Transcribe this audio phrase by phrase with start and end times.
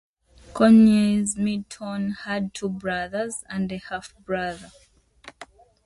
[0.55, 4.71] Conyers Middleton had two brothers and a half-brother.